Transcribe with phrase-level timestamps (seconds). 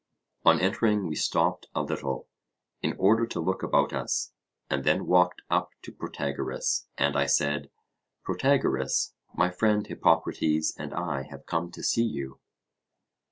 [0.45, 2.27] On entering we stopped a little,
[2.81, 4.33] in order to look about us,
[4.67, 7.69] and then walked up to Protagoras, and I said:
[8.23, 12.39] Protagoras, my friend Hippocrates and I have come to see you.